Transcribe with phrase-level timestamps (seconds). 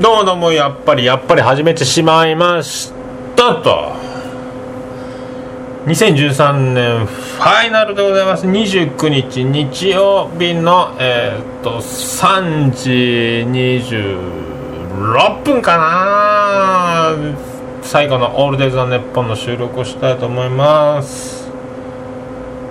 [0.00, 2.90] どうどもやっぱりやっぱり始めてしまいまし
[3.36, 3.92] たと。
[5.84, 8.46] 2013年ファイナルでございます。
[8.46, 17.14] 29日日曜日のえー、っと3時26分かな。
[17.82, 21.50] 最後の「オールデイズ・ザ・ネッポン」の収録をしたいと思います。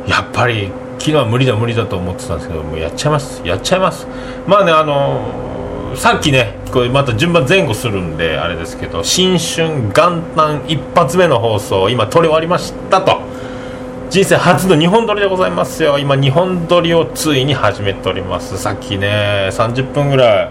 [0.07, 3.43] やっぱり昨日は無理だ無理だと思ってたんですけどもうやっちゃいます。
[3.45, 4.07] やっちゃいます。
[4.47, 5.48] まあねあの
[5.95, 13.21] さっきねこれまた順番前後するんであれですけど新春元旦一発目の放送今撮り終わりましたと。
[14.09, 15.99] 人生初の日本撮りでございますよ。
[15.99, 18.57] 今日本撮りをついに始めております。
[18.57, 20.49] さっきね30分ぐらい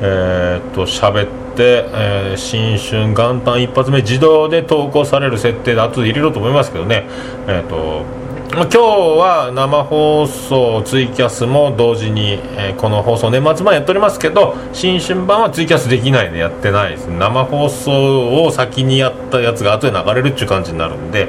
[0.00, 7.04] えー、っと喋って、えー新春元旦一発目自動で投稿される設定で後で入れろと思いますけどね。
[7.46, 8.04] えー、っと
[8.50, 21.28] 今日は生放送ツイキャスも同時に、えーこの放送年末版やっておりますけど新春版はツイキャスできないでやってないです生放送を先にやったやつが後で流れるっていう感じになるんで、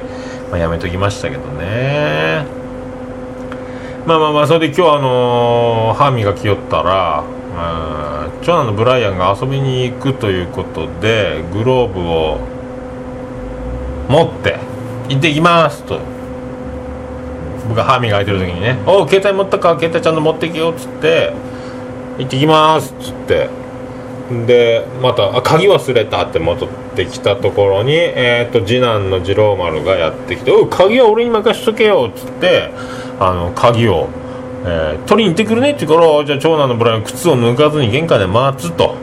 [0.50, 2.46] まあ、やめときましたけどね。
[4.06, 7.26] まあまあまあそれで今日あのー歯磨きよったら
[8.42, 12.40] 長男のブライアンが遊びに行くということでグローブを
[14.08, 14.58] 持って
[15.10, 16.00] 行ってきますと。
[17.70, 21.34] 僕が歯磨いてる時にね「おう携帯持ったか携帯ちゃんと持ってきよ」っつって
[22.18, 23.48] 「行ってきます」っつって
[24.48, 32.72] でまたあ鍵忘れたって戻ってきたところに、えー、と次男の次郎丸がやってきて「おう鍵は俺に任しとけよ」っつって
[33.20, 34.08] あの鍵を、
[34.66, 38.96] えー取りに行ってくるねって言うからじゃあ長男のブライン靴を脱がずに玄関で待つと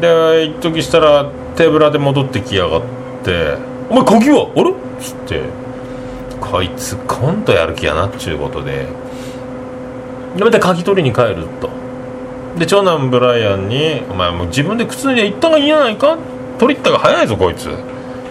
[0.00, 2.82] で一時したら手ぶらで戻ってきやがっ
[3.24, 3.54] て
[3.90, 5.40] 「お前鍵はあれ?」っつって
[6.40, 8.86] こいつコントやる気やなっちゅうことで。
[10.36, 11.68] でまた鍵取りに帰ると。
[12.58, 16.16] で長男ブライアンに「お前もう自分で靴脱いで行った方がいいんじゃないか？
[16.58, 17.68] 取り行ったが早いぞこいつ。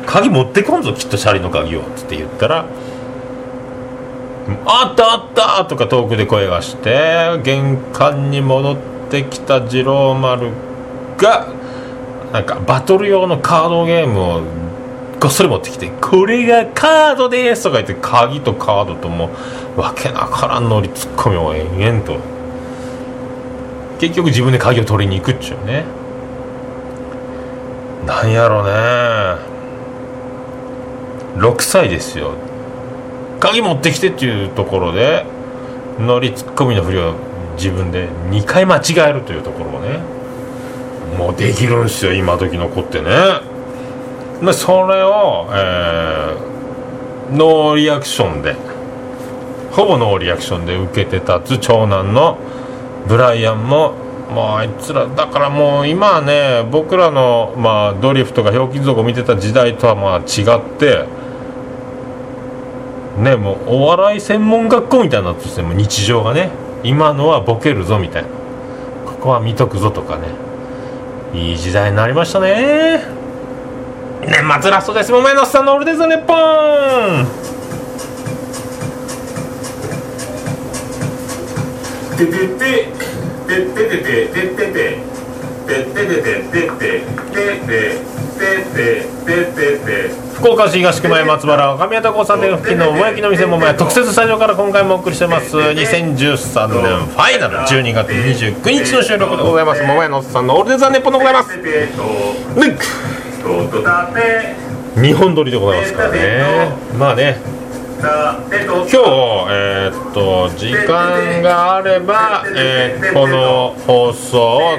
[0.06, 2.66] 鍵持ってこんぞきっとシャリの鍵を」つって言ったら
[4.66, 8.76] 「あったあった!」とか遠くで声がして玄関に戻っ
[9.10, 10.50] てきた次郎丸
[11.18, 11.48] が
[12.32, 14.42] なんかバトル用のカードゲームを
[15.26, 19.32] ごっそり持ってきて「これがカードです」とか言って鍵とカードとも
[19.76, 22.18] うわけなからん乗りツッコミを延々と。
[23.98, 25.84] 結局自分で鍵を取りに行くっちゅうね。
[28.06, 28.72] なんやろね。
[31.38, 32.34] 6歳ですよ。
[33.40, 35.26] 鍵持ってきてっていうところで
[36.00, 37.14] 乗りツッコミのふりを
[37.58, 40.02] 自分で2回間違えるというところをね。
[41.18, 43.55] もうできるんすよ今時の子ってね。
[44.42, 46.56] でそれを、えー
[47.32, 48.56] ノーリアクションで
[49.72, 52.38] ほぼノーリアクションで受けて立つ長男の
[53.08, 53.94] ブライアンも
[54.34, 61.08] もうあいつらだからもう今はね僕らの、まあ、ドリフとかひょうきん族を見てた時代とはまあ違って
[63.22, 66.52] ねもうお笑い専門学校みたいになってても日常がね
[66.84, 68.30] 今のはボケるぞみたいな。
[69.06, 70.28] ここは見とくぞとかね
[71.34, 73.25] いい時代になりましたね。
[74.28, 75.12] 年末ラストです。
[75.12, 77.26] 桃屋のさんのオールデイズ・ネッポン
[82.16, 85.06] てててててててて
[89.54, 101.50] てて福岡市東区前松原若宮田交差点付近の桃焼きの店桃屋特設スタジオから今回もお送りしてます2013年ファイナル12月29日の収録でございます桃屋のおっさんのオールデイズ・ネッポンでございます
[105.02, 106.44] 日本撮りでございますからね。
[106.98, 107.38] まあね。
[108.02, 108.98] 今日
[109.52, 114.78] えーっと時間があれば、えーこの放送を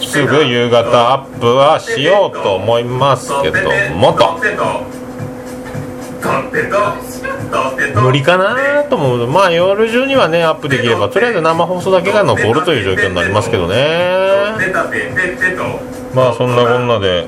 [0.00, 4.38] すぐ夕方アップはしようと思いますけどもと。
[8.00, 9.26] 無理かなと思う。
[9.28, 13.76] まあ夜中にはねアップできればとりあえず生放送だけが残るという状況になりますけどね。
[16.14, 17.26] まあそんなこんなで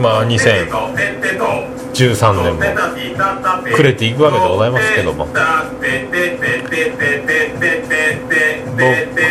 [0.00, 2.60] まあ2013年も
[3.76, 5.26] 暮れていくわけでございますけども。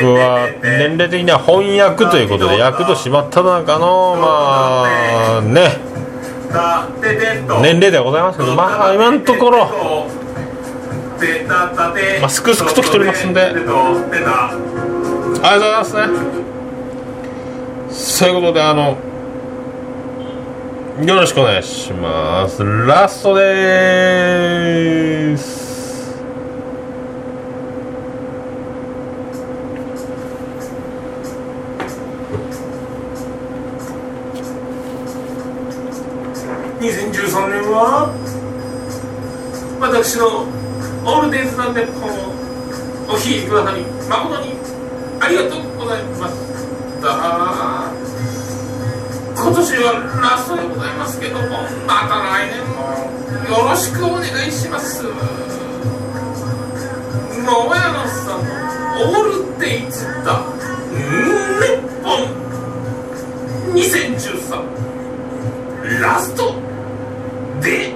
[0.02, 5.78] 僕は年齢的には翻訳ということで役としまった中のまあね。
[7.62, 9.70] 年齢ではございますけどまあ今のところ
[12.20, 13.42] まあすくすくと来ておりますんで。
[13.42, 13.72] ありがと
[15.42, 16.02] うございますね
[17.92, 18.98] そういうことであの
[21.06, 22.64] よろしくお願いします。
[22.64, 25.62] ラストです。
[36.80, 38.14] 2013年は
[39.80, 40.46] 私の
[41.04, 42.10] オールデイズ・ザ・ネッポを
[43.08, 44.54] お聴きくださり誠に
[45.20, 46.51] ありがとうございます。
[47.02, 47.90] した
[49.34, 51.48] 今年はラストでございますけども
[51.88, 52.76] また来年も
[53.50, 55.04] よろしくお願いします。
[57.44, 58.52] 桃屋のさんの
[59.10, 60.46] オールデイズ・ザ・
[60.94, 61.00] ネ
[61.76, 62.22] ッポン
[63.74, 66.54] 2013ラスト。
[67.62, 67.96] で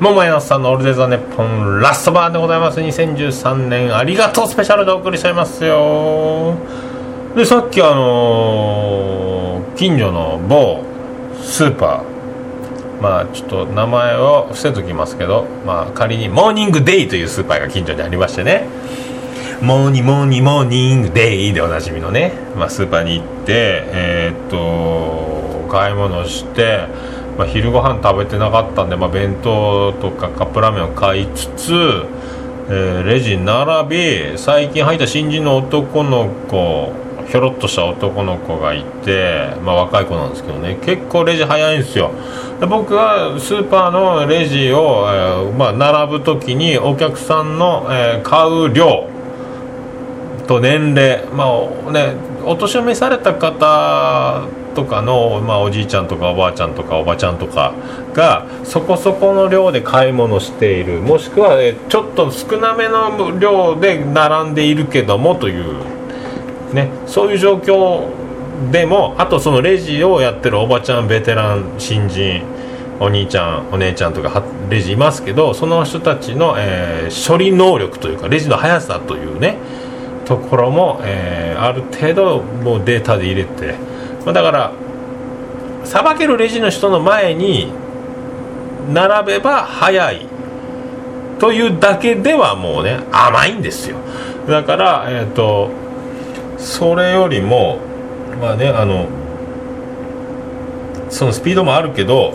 [0.00, 2.78] 桃屋さんのオールデザネッポンラストバーでございます。
[2.78, 6.54] 2013年ありがとうスペシャルでお送りしちゃいますよ。
[7.34, 10.84] でさっきあのー近所の某
[11.42, 13.02] スーパー。
[13.02, 18.68] まあちょっと名前を伏せときますけどまあ仮にモーニングデイというスーパーが近所にありましてね。
[19.60, 26.86] モーニモーニモーニングデイでおなじみのね、まあ、スーパーに行ってえーっと買い物して、
[27.38, 31.72] まあ、昼ご飯食べてなかったんで、まあ、弁当とかカップラーメンを買いつつ、
[32.68, 33.88] えーレジ並
[34.32, 36.92] び最近入った新人の男の子
[37.28, 40.78] ひょろっとした男の子がいて、まあ、若い子なんですけどね。
[40.82, 42.10] 結構レジ早いんですよ。
[42.58, 49.08] で僕はスーパーのレジを、えーまあ、並ぶ時にお客さんの、えー買う量
[50.46, 52.14] と年齢まあね
[52.44, 57.74] お年を召された方とかの、まあ、おじいちゃんとかおばあちゃんとかおばちゃんとか
[58.14, 65.82] がそこそこの量で買い物しているもしくは、えちょっと少なめの量で並んでいるけどもという、
[66.72, 68.08] ね、そういう状況
[68.70, 72.44] でもあとそのレジをやってるおばちゃんベテラン新人
[73.00, 79.56] お兄ちゃんお姉ちゃんとかレジいますけどその人たちの、えー処理能力というかレジの速さというね
[80.24, 83.74] ところも、えーある程度もうデータで入れて、
[84.24, 84.72] まあ、だから
[85.84, 87.72] さばけるレジの人の前に
[88.92, 90.26] 並べば早い。
[91.38, 93.96] というだけではもうね甘いんですよ。
[94.48, 95.70] だからえっ、と
[96.58, 97.78] それよりも
[98.40, 99.08] まあねあの
[101.08, 102.34] そのスピードもあるけど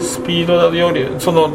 [0.00, 1.50] スピードよりその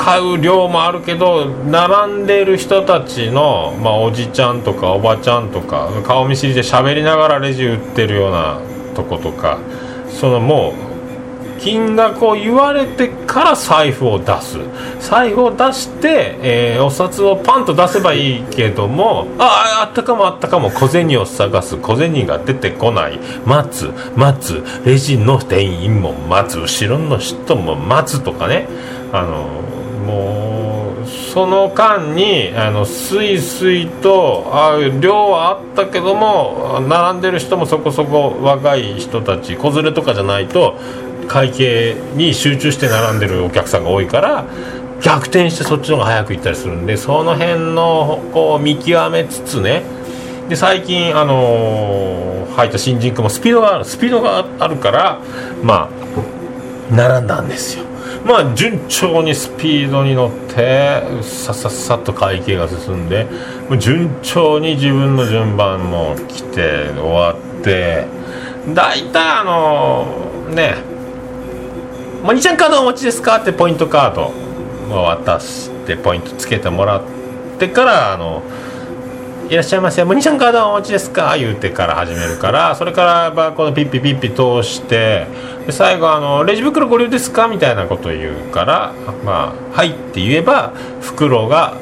[0.00, 8.62] 買う量もあるけど並んでいる人たちの、まあ、おじちゃんとかおばちゃんとか顔見知りで喋りながらレジ売ってるような
[8.94, 9.58] とことか
[10.08, 10.90] そのもう
[11.60, 14.58] 金額を言われてから財布を出す。
[14.98, 21.76] 財布を出して、えーお札をパンと出せばいいけどもあああったかもあったかも小銭を探す。
[21.76, 23.20] 小銭が出てこない。
[23.44, 24.64] 待つ待つ。
[24.86, 26.58] レジの店員も待つ。
[26.60, 28.66] 後ろの人も待つとかね。
[29.12, 29.60] あの
[30.06, 40.76] もうその間にあのスイスイとあ量はあったけども並んでる人もそこそこ若い人たち子連れとかじゃないと
[41.28, 44.44] 会計に集中して並んでるお客さんが多いから
[45.02, 49.82] 逆転してそっちの方が早く行ったりするんでその辺のこう見極めつつね
[50.48, 52.30] で最近あのー
[52.60, 55.20] 入った新人君もスピードがあるスピードがあるから
[55.62, 57.84] まあ並んだんですよ。
[58.24, 63.26] まあ順調にスピードに乗ってさささっと会計が進んで
[63.78, 68.04] 順調に自分の順番も来て終わって
[68.74, 70.06] 大体あの
[70.54, 70.74] ね
[72.22, 74.32] 「モニちゃんカードお持ちですか?」ってポイントカード
[74.94, 77.00] を渡してポイントつけてもらっ
[77.58, 78.42] てからあの
[79.50, 81.36] いらっしゃいませ、モニちゃんカードお持ちですか？
[81.36, 85.26] 言うてから始めるから、それからバーコードピッピピッピ通して、
[85.66, 87.48] で最後あの、レジ袋ご利用ですか？
[87.48, 88.92] みたいなこと言うから、
[89.24, 91.74] まあ、はいって言えば、袋が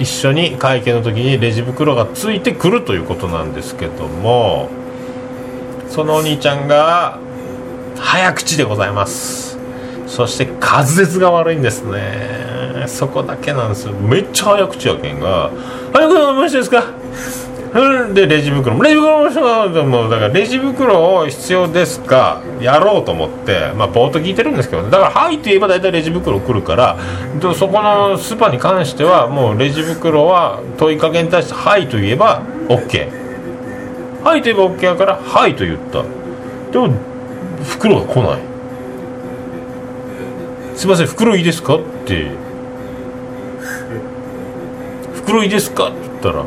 [0.00, 4.68] 一緒に会計の時にレジ袋がついてくるということなんですけども、
[5.88, 7.20] そのお兄ちゃんが、
[7.96, 9.56] 早口でございます。
[10.08, 12.86] そして滑舌が悪いんですね。
[12.88, 13.92] そこだけなんですよ。
[13.92, 15.52] めっちゃ早口やけんが
[15.92, 16.84] 「早くお待ちですか?」
[18.12, 18.82] でレジ袋も。
[18.82, 26.96] レジ袋ももだからレジ袋を必要ですかやろうと思ってまあぼーっと聞いてるんですけどだから「はい」と言えば大体レジ袋来るから
[27.54, 33.08] そこのスーパーに関してはもうレジ袋は問いかけに対して「はい」と言えば OK
[34.22, 36.02] 「はい」と言えば OK やから「はい」と言った。
[36.72, 36.90] でも
[37.64, 38.38] 袋が来ない。
[40.74, 41.76] すいません袋いいですか？
[41.76, 42.26] って
[45.24, 45.88] 袋いですか？
[45.88, 46.46] って言ったら「ん?」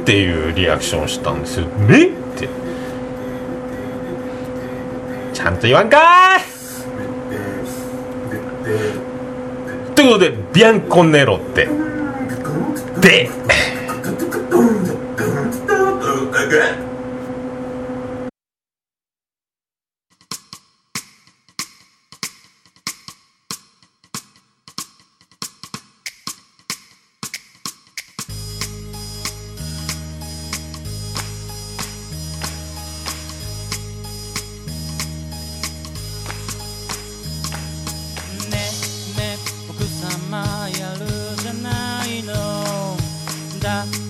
[0.00, 2.08] っていうリアクションをしたんですよ「え？
[2.08, 2.48] っ?」て。
[5.34, 6.00] ちゃんと言わんかー
[6.40, 6.44] い！
[9.94, 11.68] ということでビアンコネロって。
[13.00, 13.30] で。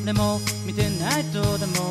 [0.09, 1.88] でも見てないとでも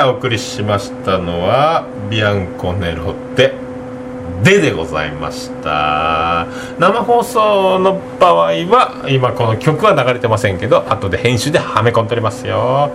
[0.00, 3.54] いお送りしましたのはビアンコネロで
[4.42, 6.46] 「で」でございました。
[6.78, 12.90] 生放送の場合は今この曲は流れてませんけど後で編集ではめ込んでおりますよ。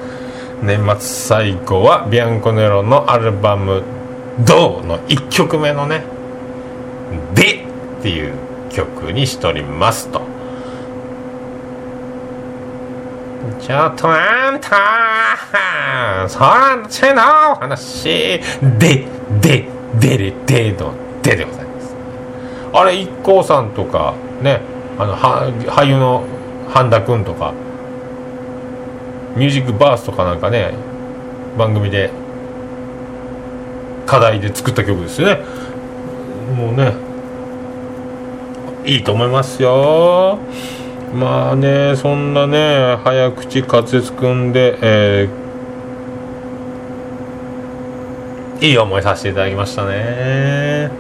[0.62, 3.84] 年末最後はビアンコネロのアルバム
[4.46, 6.04] 「ドーの1曲目のね
[7.34, 7.66] 「で」
[8.00, 8.34] っていう
[8.70, 10.31] 曲にしておりますと。
[13.60, 18.40] ちょっとあんたそらちの話。
[18.80, 19.08] で
[19.42, 19.66] で
[20.00, 21.96] でれでのででございます。
[22.74, 24.62] あれ IKKO さんとかね
[24.98, 26.24] あのは俳優の
[26.70, 27.54] 半田君とか
[29.36, 30.74] ミュージックバースとかなんかね
[31.58, 32.12] 番組で
[34.06, 35.42] 課題で作った曲ですよね。
[36.56, 36.94] もうね
[38.86, 40.38] いいと思いますよ。
[41.14, 45.42] まあねそんなね早口滑舌くんで、えー
[48.64, 50.92] いい思いさせていただきましたね。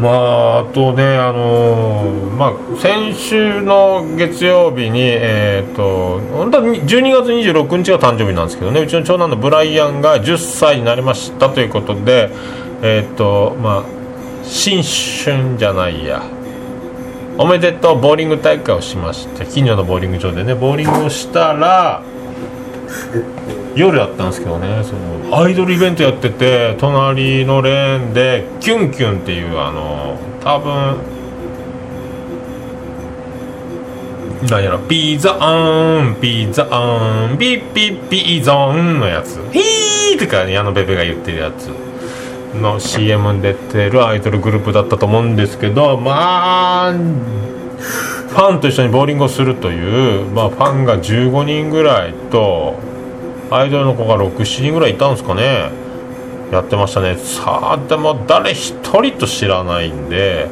[0.00, 8.80] まああとねあのーまあ先週の月曜日にえっ、と本当は12月26日が誕生日なんですけどね。
[8.80, 12.30] うちの長男のブライアンが10歳になりましたということで
[12.82, 13.84] えっ、とまあ
[14.42, 16.24] 新春じゃないや。
[17.38, 22.02] おめでとうボーリング大会をしまして近所のボーリング場でねボーリングをしたら
[23.74, 30.96] 夜やったんですけどねそのアイドルイベントやってて隣のレーンでキュンキュンっていうあの多分
[34.50, 39.40] なんやろピザーンピザーンピッピッピゾーンのやつ。
[39.52, 41.70] ヒーとか矢野ベベが言ってるやつ
[42.54, 52.78] の CM に出てるアイドルグループだったと思うんですけどまあファンと一緒にボーリングをするという、まあ、ファンが15人ぐらいと
[53.50, 55.70] アイドルの子が67人ぐらいいたんですかね。
[56.50, 57.16] やってましたね。
[57.16, 60.48] さあでも誰一人と知らないんで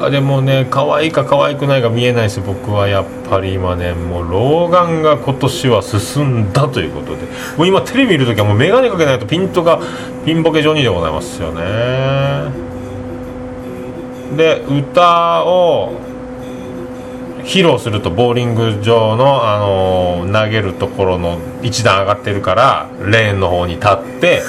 [0.00, 7.22] かでもね可愛いか可愛くないか見えないです僕はやっぱり今ねもう老眼が今年は進んだということで。
[7.56, 9.80] もう今テレビ見るときはもう眼鏡かけないとピントが
[10.24, 11.62] ピンボケ状にでございますよね。
[14.36, 15.92] で歌を
[17.44, 24.42] 披露するとボーリング場の、あのー投げるところの一段上がってるからレーンの方に立って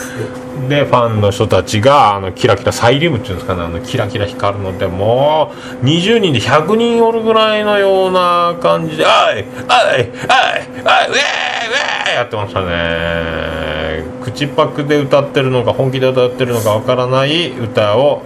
[0.69, 18.21] でファンの人たちがあのキラキラサイリウムっていうんですかねあのキラキラ光るのでもう20人で100人おるぐらいのような感じで「あいあいあいあいウェーウェー!」やってましたね口パクで歌ってるのか本気で歌ってるのかわからない歌を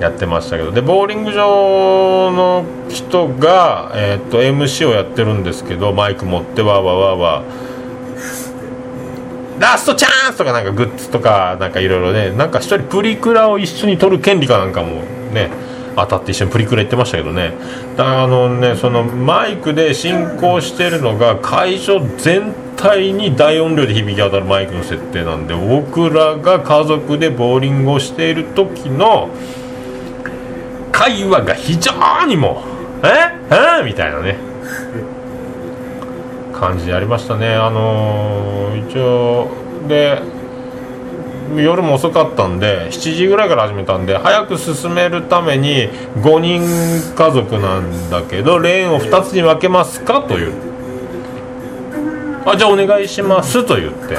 [0.00, 0.72] やってましたけど。
[0.72, 7.42] でボーリング場の人が、えー、と MC をやってるんですけどマイク持ってわわわわ
[9.58, 12.30] ラストチャンスとかなんかグッズとかなんかいろいろね。
[12.30, 15.50] なんか一人プリクラを一緒に撮る権利かなんかもね
[15.96, 17.54] 当たって一緒にプリクラ言ってましたけどね。
[17.96, 29.30] だからあのねそのマイクで進行してるのが会場全体に大音量で響き渡るマイクの設定なんで僕らが家族でボーリングをしている時の
[30.96, 32.64] 会話が非常にも
[33.02, 33.10] うえ？
[33.80, 33.84] え？
[33.84, 34.36] みたいなね。
[36.54, 37.54] 感じでありましたね。
[37.54, 39.48] あのー一応
[39.88, 40.22] で
[41.54, 46.62] 夜も遅かったんで7時ぐらいから始めたんで早く進めるために5人
[47.14, 50.54] 家族なんだけどレーンを2つに分けますかという。
[52.46, 54.16] あじゃあお願いしますと言って。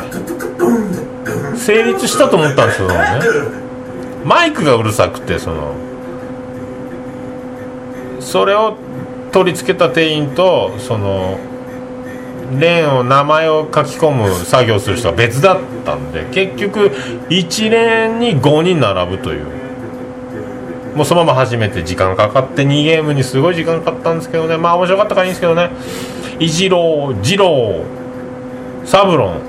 [1.58, 3.20] 成立したと思ったんですけどね。
[4.24, 5.87] マイクがうるさくてその。
[8.28, 8.76] それを
[9.32, 11.40] 取り付けた店員とその
[12.60, 16.92] レーンを名前を書き込む作業する人は別だったんで結局
[17.30, 19.58] 1レーンに5人並ぶという。
[20.96, 24.58] もうそのまま始めて時間かかって2ゲームにすごい時間かかったんですけどね。
[24.58, 25.70] まあ面白かったからいいんですけどね。
[26.40, 29.42] イジロー、ジロー、サブロン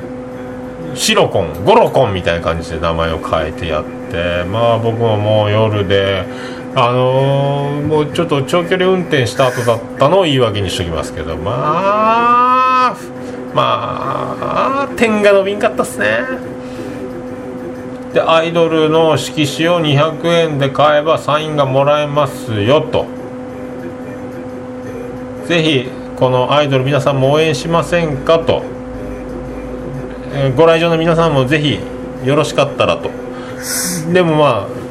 [0.94, 6.26] シロコンゴロコンみたいな感じで名前を変えてやってまあ僕ももう夜で
[6.74, 11.52] あのーもうちょっと長距離運転した後だったのを言い訳にしときますけどま
[12.90, 12.94] あ
[13.54, 16.20] まあ点が伸びんかったっすね。
[18.12, 23.06] でアイドルの色紙を200円で買えばサインがもらえますよと。
[25.46, 28.62] ぜひこのアイドル皆さんも応援しませんかと。
[30.34, 31.78] えーご来場の皆さんもぜひ
[32.24, 33.10] よろしかったらと。
[34.12, 34.87] でもまあ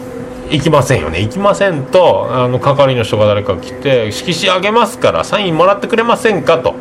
[0.50, 1.22] 行きませんよね。
[1.22, 6.60] 行きませんとあの係の人が誰か来て色紙あげますからサインもらってくれませんか？
[6.60, 6.76] と。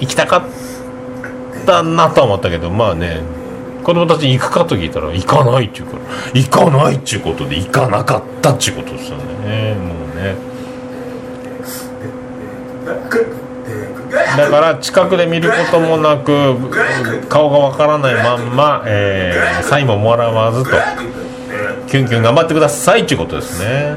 [0.00, 0.42] 行きたかっ
[1.64, 3.22] たなとは思ったけどまあね
[3.84, 6.02] 子供たちに行くかと聞いたら行かないっちゅうから
[6.34, 9.74] 行かないっちゅうことで行かなかったっちゅうことですよね。
[9.74, 10.54] もうね。
[14.36, 16.56] だから近くで見ることもなく
[17.28, 20.70] 顔がわからないまんま、えーサインももらわずと。
[21.88, 23.96] キュンキュン頑張ってくださいっていうことですね。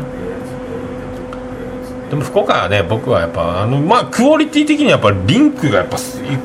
[2.10, 5.97] でも福岡はね僕はやっぱあのまあクオリティ的にはやっぱリンクがやっぱ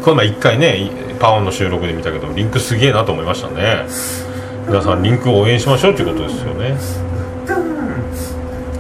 [0.02, 3.86] この前一回ねパオンの収録で見たけどリンクすげえなと思いましたね。
[4.66, 6.76] 皆さんリンクを応援しましょうっていうことですよね。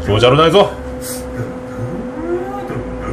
[0.04, 0.70] 気持ち悪ないぞ。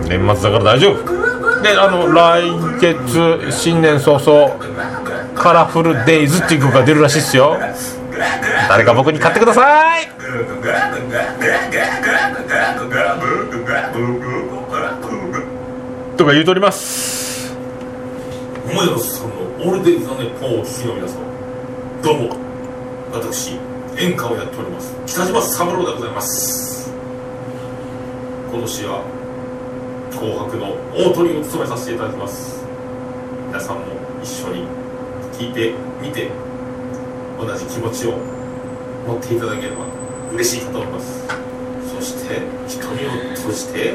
[0.07, 1.61] 年末だから大丈夫。
[1.61, 2.43] であの来
[2.79, 4.55] 月新年早々
[5.35, 7.57] カラフルデイズっていう曲が出るらしいっすよ。
[8.67, 10.07] 誰か僕に買ってください。
[16.17, 17.55] とか言うとります。
[18.67, 21.15] 桃山さんのオールデイズ・ザ・ネッポンをお聞きの皆様。
[22.03, 22.37] どうも。
[23.11, 23.57] 私
[23.97, 24.95] 演歌をやっております。
[25.05, 26.91] 北島三郎でございます。
[28.51, 29.03] 今年は
[30.11, 32.65] 紅白の大トリを務めさせていただきます。
[33.47, 33.83] 皆さんも
[34.21, 34.67] 一緒に
[35.33, 36.29] 聞いてみて
[37.39, 38.17] 同じ気持ちを
[39.07, 39.85] 持っていただければ
[40.33, 41.23] 嬉しいかと思います。
[41.95, 43.93] そして瞳を閉じて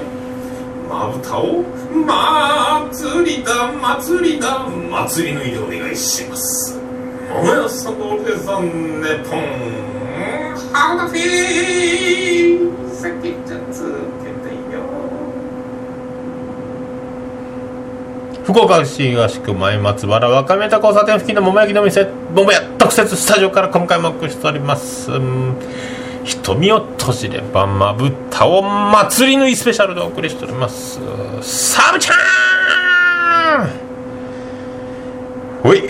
[0.88, 1.62] まぶたを
[2.04, 6.80] 祭りだ祭りだ祭りのでお願いします。
[7.32, 9.40] おやさのでさんねぽん
[10.72, 13.82] ハードフィーさっきちゃつ
[14.22, 14.82] けてよ
[18.44, 22.04] 福岡市東区前松原若宮田交差点付近の桃焼きの店
[22.34, 25.10] 桃屋特設スタジオから今回もお送りしております。
[26.24, 30.98] 瞳を閉じればまぶたを祭り縫いスペシャルでお送りしております
[31.42, 32.14] サブちゃ
[33.64, 33.68] ん
[35.62, 35.86] ほい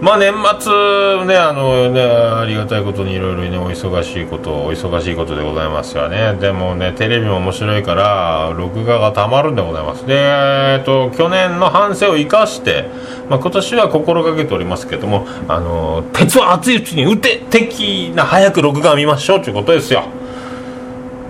[0.00, 6.34] まあ年末ねあのねありがたいことにいろいろねお忙しいことお忙しいことでございますよね。
[6.34, 10.06] でもねテレビも面白いから録画がたまるんでございます。
[10.06, 12.88] でえっと去年の反省を生かして、
[13.30, 20.02] まあ、今年は心がけておりますけどもあの鉄は熱いうちに打て的な早く録画を見ましょうということですよ。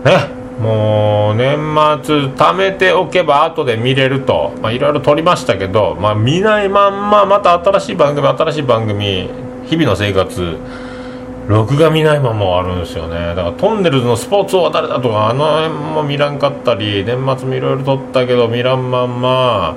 [0.04, 0.45] ね。
[0.60, 1.56] もう年
[2.02, 4.52] 末貯めておけば後で見れると。
[4.72, 9.28] いろいろ撮りましたけど、まあ、見ないまんままた新しい番組新しい番組
[9.66, 10.56] 日々の生活
[11.46, 13.34] 録画見ないまま終わるんですよね。
[13.34, 19.76] だからトンネルズのスポーツ王は誰だとかあの辺も見らんかったり年末もいろいろ撮ったけど見らんまんま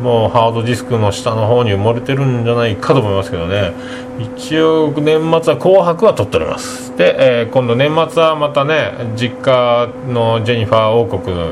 [0.00, 3.72] もうハードディスクの下の方に埋もれてるんじゃないかと思いますけどね。
[4.18, 6.96] 一応年末は「紅白」は撮っております。
[6.96, 11.46] で、えー今度年末はまたね実家のジェニファー王国の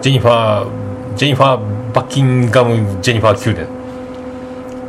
[0.00, 0.66] ジェニファー
[1.16, 1.58] ジェニファー
[1.92, 3.79] バッキンガムジェニファー宮殿。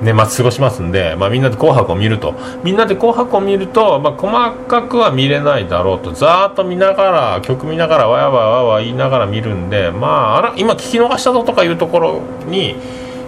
[0.02, 2.34] 年末過ごしますんで、まあ、みんなで「紅白」を見ると。
[2.64, 6.12] みんなで「紅白」を見ると、まあ、細かくは見れないだろうと。
[6.12, 12.76] ざーっと見ながら曲見ながらわやわやわや言いながら見るんでまああら今聞き逃したぞとかいうところに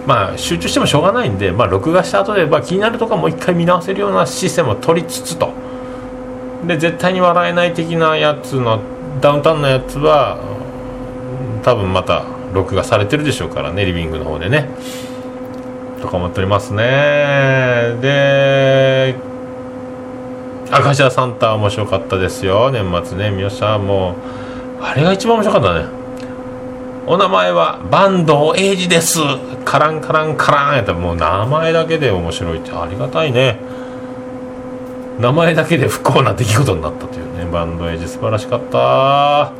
[0.06, 5.50] まあ集中してもしょうがないんで、まあ、録画した後で、まあ、気になるところもう一回見直せるようなシステムを取りつつと。
[6.66, 8.80] で絶対に笑えない的なやつの
[9.20, 10.38] ダウンタウンのやつは
[11.62, 14.68] 多分また録画されてるでしょうからねリビングの方でね。
[16.04, 17.96] とか思っておりますね。
[18.02, 19.16] で
[20.70, 22.70] 明石家サンタ面白かったですよ。
[22.70, 24.16] 年末ね三好さんも
[24.80, 25.86] うあれが一番面白かったね。
[27.06, 29.18] お名前は坂東英二です。
[29.64, 30.76] カランカランカラン。
[30.76, 33.58] やったらもう名前だけで面白いってありがたいね。
[35.18, 37.46] 名前だけで不幸な出来事になったというね。
[37.50, 39.52] バンドエイジ素晴らしかった。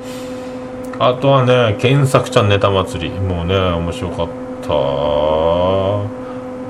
[0.99, 3.19] あとはね検索ちゃんネタ祭り。
[3.19, 4.29] もうね面白かっ
[4.63, 6.24] た。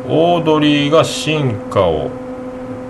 [0.09, 2.11] オードリーが進化を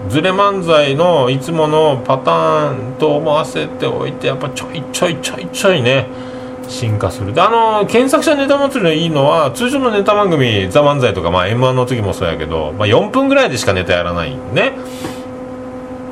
[0.08, 6.06] ズレ漫才のいつものパターンと思わせておいてやっぱちょいちょいちょいちょいね
[6.68, 7.32] 進化する。
[7.32, 14.72] であの検索者ネタ祭りのいいのは通常のネタ番組「ザ漫才とか、まあ、m 1の時もそうやけど、まあ、4分ぐらいでしかネタやらないね。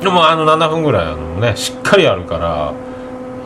[0.01, 2.73] でもあの7分ぐらいあのねしっかりあるから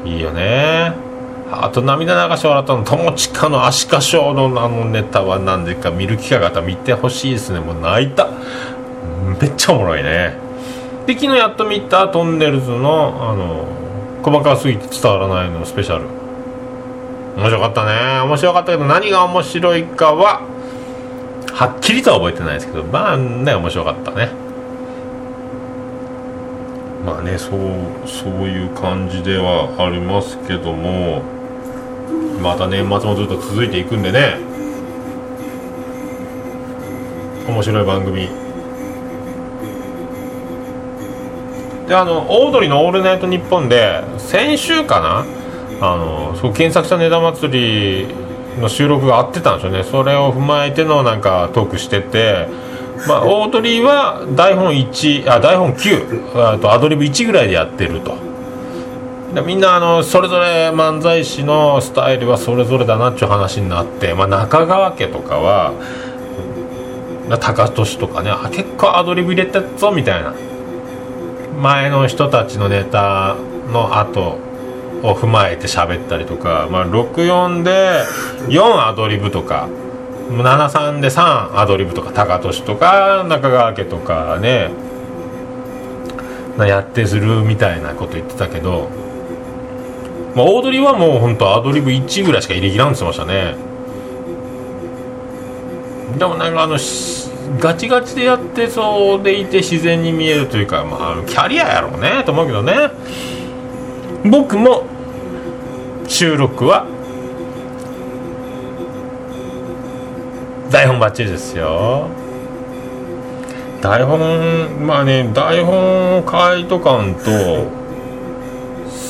[0.05, 1.06] いいよね。
[1.49, 7.60] あと涙流し笑ったの友近のアシカショーのあのネタは何でか見る機会があったら見てほしいですね。
[7.62, 8.27] もう泣いた。
[9.39, 10.36] めっちゃおもろいね。
[11.05, 13.65] で昨日やっと見たトンネルズのあの
[14.23, 16.05] 細かすぎて伝わらないのスペシャル。
[17.38, 18.19] 面白かったね。
[18.19, 20.41] 面白かったけど何が面白いかは
[21.53, 24.31] はっきりとは覚えてないですけどまあね面白かったね。
[27.05, 27.60] まあねそう
[28.05, 31.37] そういう感じではありますけども。
[32.41, 34.37] また年末もずっと続いていくんでね。
[37.47, 38.29] 面白い番組。
[41.87, 45.25] であのオードリーの「オールナイトニッポン」で先週かな？
[45.79, 48.07] あのそう検索したネタ祭り
[48.59, 49.83] の収録があってたんですよね。
[49.83, 52.47] それを踏まえてのなんかトークしてて。
[53.07, 58.15] まあ、オードリーは台本1あ台本9あとアドリブ1ぐらいでやってると。
[59.38, 65.73] でみんなあのそれぞれ漫才師のスタイルはそれぞれだなっていう話になって、まあ、中川家とかは
[67.39, 70.34] 高俊とかねあ結構アドリブ入れてっぞみたいな。
[71.62, 73.36] 前の人たちのネタ
[73.71, 74.39] の後
[75.04, 78.04] を踏まえて喋ったりとか、まあ、64で
[78.47, 79.67] 4アドリブとか
[80.30, 84.69] 73で3アドリブとか高俊とか中川家とかね
[86.60, 88.89] やってするみたいなこと言ってたけど、
[90.38, 93.56] まあ、オードリーはもう本当アドリブ1ぐらいしか入れ切らんってましたね。
[96.15, 96.78] でもなんかあの
[97.60, 102.91] ガチガチでやってそうでいて自然に見えるというか、まあ、キャリアやろうねと思うけどね。
[104.30, 104.84] 僕も
[106.08, 106.86] 収録は
[110.69, 112.10] 台本バッチリですよ。
[113.82, 117.76] 台本まあね台本を書いとかんと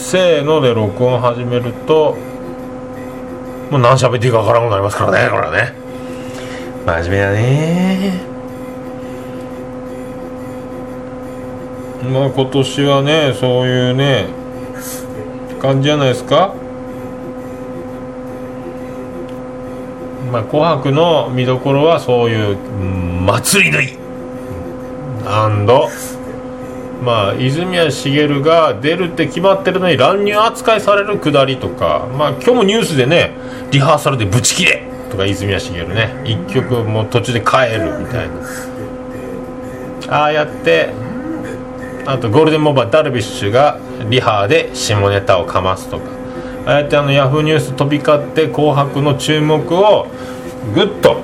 [0.09, 2.15] せーので録音始めると
[3.69, 5.73] もう何喋っていいか分からんくなりますからねこれはね。
[6.85, 8.21] 真面目だね。
[12.09, 14.27] まあ今年はねそういうね
[15.61, 16.53] 感じじゃないですか。
[20.31, 23.97] まあ、紅白の見どころはそういううん祭り縫い
[27.03, 33.31] まあ泉谷しげるが出るって決まってるのに乱入扱いされるくだりとかまあ今日もニュースでね
[33.71, 36.21] リハーサルでブチ切れとか泉谷しげるね。
[36.25, 38.35] 一曲も途中で帰るみたいな。
[40.09, 40.89] ああやって
[42.05, 43.79] あとゴールデンモーバーダルビッシュが
[44.09, 46.03] リハーで下ネタをかますとか。
[46.65, 50.07] ああやってあのヤフーニュース飛び交って「紅白」の注目を
[50.75, 51.17] ぐっと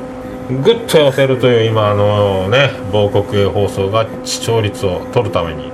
[0.50, 5.72] ぐっと寄せるという今あのね某国営放送が視聴率を取るために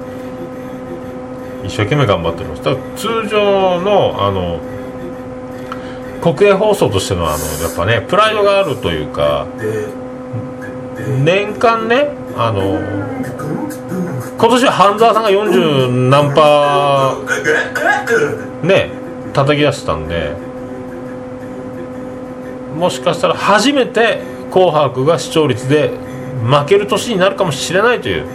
[1.63, 2.61] 一生懸命頑張っております。
[2.61, 4.59] ただ通常のあの
[6.21, 9.47] 国営放送としてのあのやっぱねプライドがあるというか
[11.23, 12.79] 年間ねあの
[14.37, 18.89] 今年は半沢さんが40何パーね
[19.33, 20.33] 叩き出したんで
[22.77, 25.91] もしかしたら初めて「紅白」が視聴率で
[26.43, 28.25] 負ける年になるかもしれないという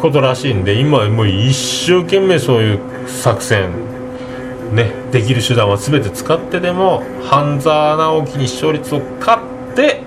[0.00, 3.70] ことらしいんで今もう一生懸命そういう作戦
[4.72, 10.02] ねできる手段は全て使ってでも半沢直樹に視聴率を勝って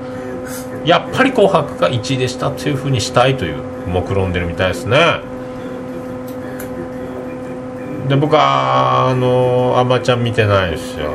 [0.86, 3.56] やっぱり「紅白」が1位でしたというふうにしたいという
[3.88, 4.98] 目論んでるみたいですね。
[8.08, 11.12] で僕はあのあまちゃん見てないですよ。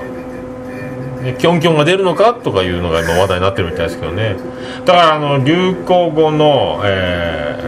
[1.22, 4.36] ねキョンキョンが出るのかとかいうのが今話題になってるみたいですけどね。
[4.84, 7.58] だからあの流行語のえ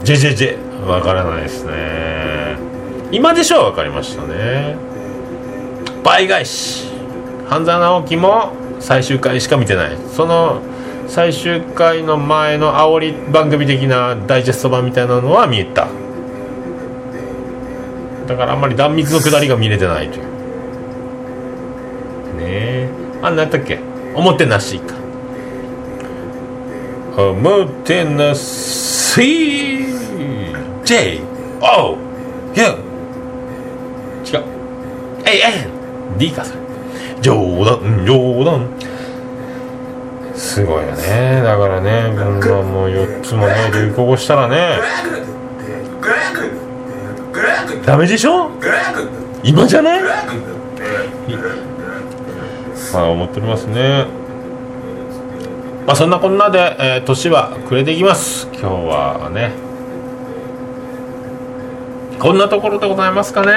[0.00, 2.56] ー、ジェジェジェわからないですね。
[3.12, 4.76] 今でしょは分かりましたね。
[6.04, 6.88] 倍返し。
[7.48, 9.96] 半沢直樹も最終回しか見てない。
[10.14, 10.62] その
[11.08, 15.88] 最終回の前の煽り番組的なダイジェスト版みたいなのは見えた。
[18.28, 20.24] だからあんまり断密の下りが見れてないという。
[22.36, 22.99] ねえ。
[23.22, 23.78] あんなやったっけ？
[24.14, 24.94] おもてなしか。
[27.16, 29.84] おもてなし。
[30.84, 31.20] J.
[31.60, 31.96] O.
[32.54, 34.44] U 違う。
[35.26, 35.40] A.
[35.40, 35.70] N
[36.18, 36.60] D かそれ。
[37.20, 38.68] 冗談冗談。
[40.34, 41.42] すごいよね。
[41.44, 44.78] だからねこんなもう4つもね流行語したらね。
[47.84, 48.50] ダメでしょ？
[49.42, 50.02] 今じゃない
[52.92, 54.06] まあ思っておりますね。
[55.86, 58.48] まあそんなこんなで、えー年は暮れていきます。
[58.52, 59.52] 今日はね。
[62.18, 63.52] こんなところでございますかね。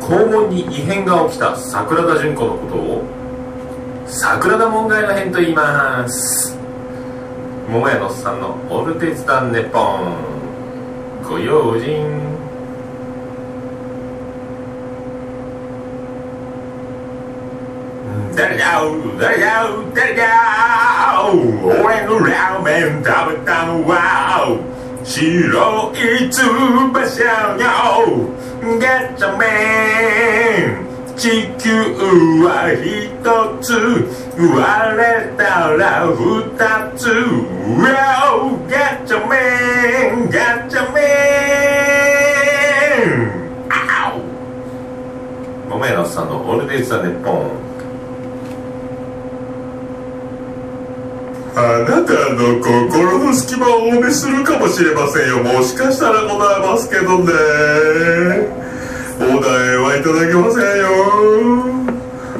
[0.00, 3.02] 肛門に異変が起きた桜田淳子のことを
[4.06, 6.56] 桜田門外の変と言います。
[7.68, 10.33] 桃屋のおっさんのオルテツダンネポン
[11.28, 12.24] ご用心。
[18.36, 18.82] 誰だ
[19.18, 24.58] 誰だ誰だ俺のラーメン食べたのは
[25.04, 26.92] 白い翼の
[28.78, 30.83] ガチャメン
[31.16, 31.70] 地球
[32.42, 33.22] は一
[33.62, 33.72] つ
[34.36, 36.18] 割れたら二
[36.96, 39.36] つ Wow ガチャメ
[40.10, 41.00] ンガチャメ
[43.06, 47.64] ンあお桃屋さんのオールデイズ・ザ・ネッポン
[51.56, 55.40] あなたの心の隙間をお見するかもしれませんよ。
[55.40, 58.63] もしかしたらございますけどね。
[59.84, 60.88] はいただけませんよ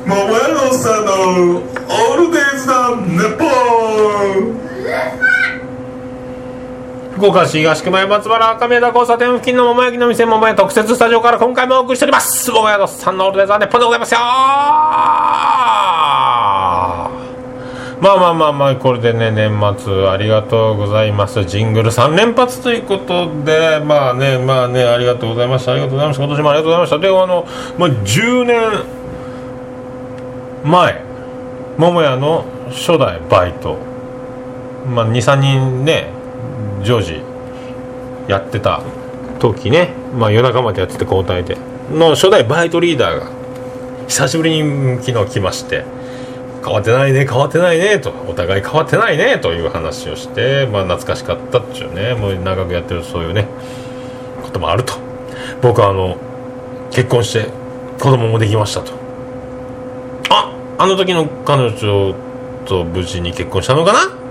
[0.07, 1.13] 桃屋のおっさんの
[1.61, 4.65] オールデイズ・ザ・ネポン
[7.17, 12.51] 福岡市東区前松原赤宮田交差点付近の桃焼きの店桃屋特設スタジオから今回もお送りしております。
[12.51, 14.21] 桃屋のさんのオールデイザーネッポンでございますよ
[18.05, 21.43] まあまあまあまあこれでね年末ありがとうございます。
[21.47, 26.99] ジングル3連発ということでまあねまあねありがとうございましたありがとうございました今年もありがとうございました。
[26.99, 27.47] であの、
[27.79, 28.61] まあ、10年
[30.71, 31.03] 前
[31.79, 33.79] 桃屋の初代バイト。
[34.87, 36.09] まあ23人ね
[36.83, 37.23] 常時
[38.29, 38.83] やってた
[39.39, 41.57] 時ね、まあ、夜中までやってて交代で。
[41.91, 43.29] の初代バイトリーダーが
[44.09, 46.04] 久しぶりに昨日来まして。
[46.65, 48.11] 変わってないね変わってないねと。
[48.27, 52.15] お互い変わってないねという話をして、まあ、懐かしかったっちゅうね。
[52.15, 53.47] もう長くやってるそういうね
[54.43, 54.95] こともあると。
[55.61, 56.17] 僕はあの
[56.91, 57.51] 結婚して
[58.01, 58.93] 子供もできましたと。
[60.31, 62.15] ああの時の彼女
[62.65, 64.25] と無事に結婚したのかな？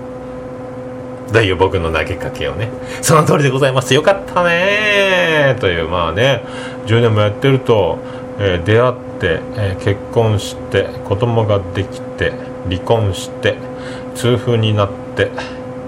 [1.32, 2.68] だいよ僕の投げかけをね。
[3.00, 3.94] その通りでございます。
[3.94, 6.42] よかったねというまあね
[6.86, 7.98] 10年もやってると、
[8.38, 12.32] えー出会って、えー結婚して子供ができて
[12.68, 13.56] 離婚して
[14.14, 15.30] 痛風になって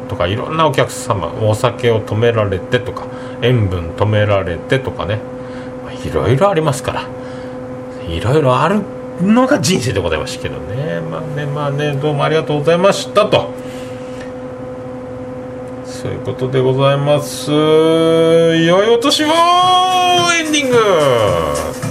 [0.09, 3.07] とかいろんなお客様お酒を止められてとか
[3.43, 5.21] 塩分止められてとかね。
[6.05, 7.03] いろいろありますから。
[8.09, 8.83] いろいろある
[9.21, 11.01] のが人生でございましたけどね。
[11.01, 13.51] まあねまあねどうもありがとうございましたと。
[15.85, 17.51] そういうことでございます。
[17.51, 21.86] 良いお年をエンディング。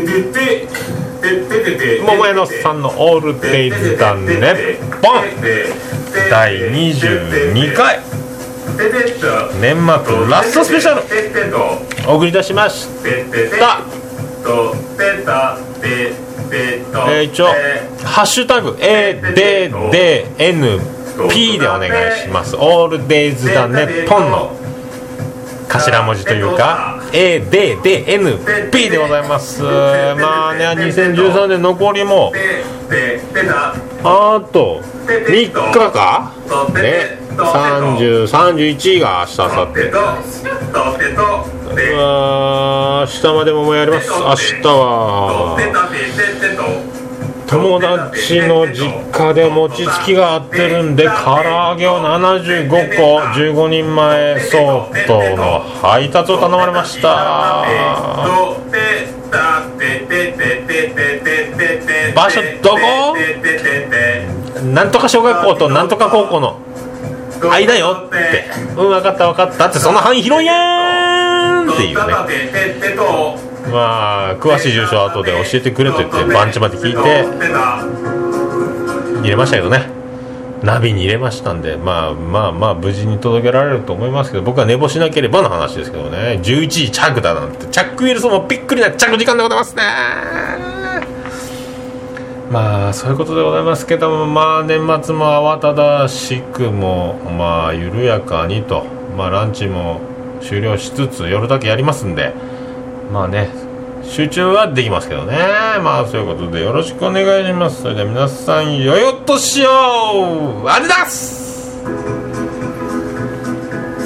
[0.00, 4.78] てて桃屋のさんの「オールデイズだね。
[5.00, 5.22] ポン」
[6.30, 8.00] 第22回。
[9.60, 11.02] 年末ラストスペシャル。
[12.08, 12.88] お送りいたしまし
[13.58, 13.80] た。
[17.08, 17.46] えー一応
[18.04, 19.24] 「ハッシュタグ #ADDNP」
[21.58, 24.04] でお願いします「オールデイズだね。
[24.08, 24.56] ポン」の
[25.68, 29.62] 頭文字というか ADDNP でございます。
[29.62, 32.32] まあね2013年残りも
[34.02, 36.32] あと3日か？
[36.74, 37.22] ね。
[37.34, 39.80] 3031が明日明後日。
[41.76, 44.10] うわ明日までももやります。
[44.10, 44.16] 明
[44.62, 45.56] 日は。
[47.54, 57.64] 友達の実家で餅つきがあってるんで唐揚げを75個15人前相当の配達を頼まれました。
[62.14, 63.16] 場所どこ？
[64.64, 66.58] なんとか小学校となんとか高校の。
[67.52, 68.04] 間よ。
[68.06, 68.44] って。
[68.76, 72.14] うん分かった分かったってその範囲広いやんっていうね。
[73.72, 76.98] まあ詳しい住所は後で教えてくれと言って番地まで聞いて
[79.22, 79.90] 入れましたけどね。
[80.62, 86.40] ナビに入れましたんでまあまあまあ無事に届けられると思いますけど僕は寝坊しなければの話ですけどね。
[86.42, 89.82] 11時着だなんてチャックウィルソンもびっくりな着時間でございますね。
[92.50, 98.86] まあそういうことでございますけどもまあ年末も慌ただしくもまあ緩やかにと。
[99.16, 100.00] まあランチも
[100.40, 102.34] 終了しつつ夜だけやりますんで
[103.12, 103.48] まあね
[104.02, 105.38] 集中はできますけどね。
[105.82, 107.82] まあそういうことでよろしくお願いします。
[107.82, 110.68] それでは皆さんよよっとしよう。
[110.68, 111.82] あれだす。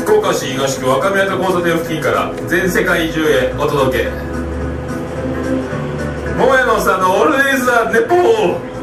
[0.04, 4.08] 福岡市東区若宮と交差点付近から全世界中へお届け。
[6.38, 8.77] 桃屋のさんのオールデイズ・ザ・ネポー。